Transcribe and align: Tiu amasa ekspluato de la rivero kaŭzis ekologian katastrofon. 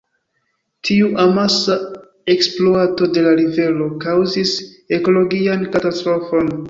Tiu 0.87 1.09
amasa 1.23 1.75
ekspluato 2.35 3.09
de 3.19 3.25
la 3.27 3.35
rivero 3.41 3.91
kaŭzis 4.07 4.55
ekologian 4.99 5.67
katastrofon. 5.77 6.51